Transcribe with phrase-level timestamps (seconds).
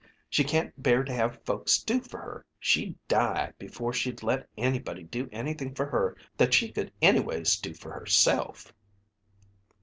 [0.31, 2.43] She can't bear to have folks do for her.
[2.59, 7.75] She'd die before she'd let anybody do anything for her that she could anyways do
[7.75, 8.73] for herself!"